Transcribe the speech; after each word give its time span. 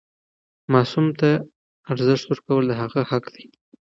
ماسوم 0.73 1.07
ته 1.19 1.29
ارزښت 1.91 2.25
ورکول 2.27 2.63
د 2.67 2.71
هغه 2.81 3.01
حق 3.09 3.25
دی. 3.35 3.45